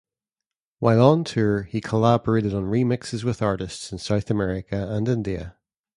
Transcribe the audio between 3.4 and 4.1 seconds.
artists in